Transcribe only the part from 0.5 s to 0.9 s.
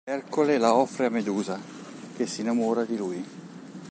la